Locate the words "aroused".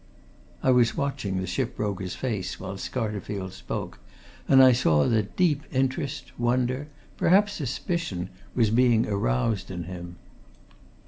9.05-9.69